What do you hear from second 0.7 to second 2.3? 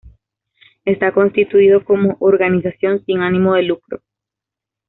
Está constituido como